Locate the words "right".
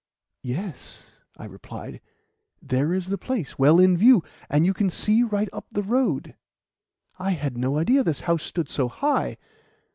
5.21-5.47